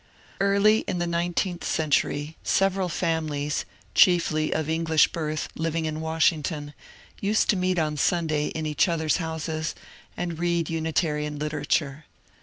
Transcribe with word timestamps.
Early 0.39 0.79
in 0.87 0.97
the 0.97 1.05
nineteenth 1.05 1.63
century 1.63 2.35
several 2.43 2.89
families, 2.89 3.65
chiefly 3.93 4.51
of 4.51 4.67
English 4.67 5.09
birth, 5.09 5.47
living 5.53 5.85
in 5.85 6.01
Washington, 6.01 6.73
used 7.19 7.51
to 7.51 7.55
meet 7.55 7.77
on 7.77 7.97
Sun 7.97 8.25
days 8.25 8.51
in 8.55 8.65
each 8.65 8.87
other's 8.87 9.17
houses, 9.17 9.75
and 10.17 10.39
read 10.39 10.71
Unitarian 10.71 11.37
literature. 11.37 12.05